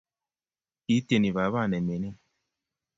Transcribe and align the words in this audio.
Ityeni 0.95 1.29
baba 1.35 1.61
nemining 1.71 2.17